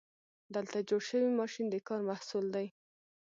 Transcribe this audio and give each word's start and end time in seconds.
دلته 0.55 0.77
جوړ 0.89 1.01
شوی 1.09 1.29
ماشین 1.39 1.65
د 1.71 1.75
کار 1.87 2.01
محصول 2.09 2.45
دی. 2.55 2.67